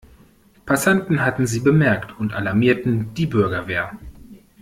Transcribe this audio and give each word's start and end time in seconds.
Passanten 0.65 1.23
hatten 1.23 1.45
sie 1.45 1.59
bemerkt 1.59 2.19
und 2.19 2.33
alarmierten 2.33 3.13
die 3.13 3.27
Bürgerwehr. 3.27 3.99